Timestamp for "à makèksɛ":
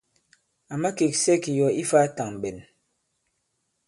0.73-1.33